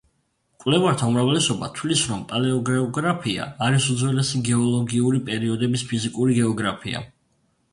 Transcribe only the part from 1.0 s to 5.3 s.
უმრავლესობა თვლის, რომ პალეოგეოგრაფია არის უძველესი გეოლოგიური